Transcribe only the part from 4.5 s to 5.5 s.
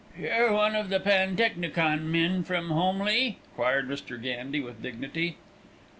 with dignity.